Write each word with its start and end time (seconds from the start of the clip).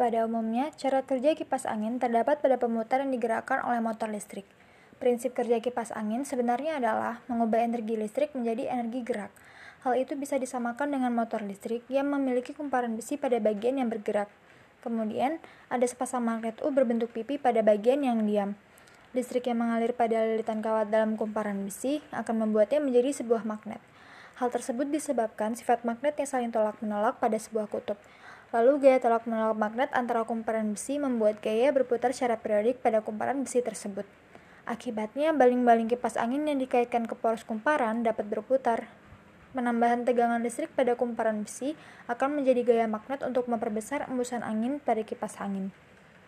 Pada 0.00 0.24
umumnya, 0.24 0.72
cara 0.80 1.04
kerja 1.04 1.36
kipas 1.36 1.68
angin 1.68 2.00
terdapat 2.00 2.40
pada 2.40 2.56
pemutar 2.56 3.04
yang 3.04 3.12
digerakkan 3.12 3.60
oleh 3.60 3.84
motor 3.84 4.08
listrik. 4.08 4.48
Prinsip 4.96 5.36
kerja 5.36 5.60
kipas 5.60 5.92
angin 5.92 6.24
sebenarnya 6.24 6.80
adalah 6.80 7.20
mengubah 7.28 7.60
energi 7.60 8.00
listrik 8.00 8.32
menjadi 8.32 8.72
energi 8.72 9.04
gerak. 9.04 9.28
Hal 9.84 10.00
itu 10.00 10.16
bisa 10.16 10.40
disamakan 10.40 10.96
dengan 10.96 11.12
motor 11.12 11.44
listrik 11.44 11.84
yang 11.92 12.08
memiliki 12.08 12.56
kumparan 12.56 12.96
besi 12.96 13.20
pada 13.20 13.36
bagian 13.44 13.76
yang 13.76 13.92
bergerak. 13.92 14.32
Kemudian, 14.80 15.36
ada 15.68 15.84
sepasang 15.84 16.24
magnet 16.24 16.56
U 16.64 16.72
berbentuk 16.72 17.12
pipi 17.12 17.36
pada 17.36 17.60
bagian 17.60 18.00
yang 18.00 18.24
diam. 18.24 18.56
Listrik 19.12 19.52
yang 19.52 19.60
mengalir 19.60 19.92
pada 19.92 20.24
lilitan 20.24 20.64
kawat 20.64 20.88
dalam 20.88 21.20
kumparan 21.20 21.60
besi 21.60 22.00
akan 22.08 22.48
membuatnya 22.48 22.80
menjadi 22.80 23.20
sebuah 23.20 23.44
magnet. 23.44 23.84
Hal 24.40 24.48
tersebut 24.48 24.88
disebabkan 24.88 25.60
sifat 25.60 25.84
magnet 25.84 26.16
yang 26.16 26.24
saling 26.24 26.48
tolak-menolak 26.48 27.20
pada 27.20 27.36
sebuah 27.36 27.68
kutub. 27.68 28.00
Lalu 28.50 28.82
gaya 28.82 28.98
tolak 28.98 29.30
menolak 29.30 29.54
magnet 29.54 29.90
antara 29.94 30.26
kumparan 30.26 30.74
besi 30.74 30.98
membuat 30.98 31.38
gaya 31.38 31.70
berputar 31.70 32.10
secara 32.10 32.34
periodik 32.34 32.82
pada 32.82 32.98
kumparan 32.98 33.46
besi 33.46 33.62
tersebut. 33.62 34.02
Akibatnya, 34.66 35.30
baling-baling 35.30 35.86
kipas 35.86 36.18
angin 36.18 36.50
yang 36.50 36.58
dikaitkan 36.58 37.06
ke 37.06 37.14
poros 37.14 37.46
kumparan 37.46 38.02
dapat 38.02 38.26
berputar. 38.26 38.90
Penambahan 39.54 40.02
tegangan 40.02 40.42
listrik 40.42 40.70
pada 40.74 40.98
kumparan 40.98 41.46
besi 41.46 41.78
akan 42.06 42.42
menjadi 42.42 42.62
gaya 42.62 42.86
magnet 42.90 43.22
untuk 43.22 43.46
memperbesar 43.46 44.06
embusan 44.10 44.42
angin 44.42 44.82
pada 44.82 45.02
kipas 45.02 45.38
angin. 45.38 45.74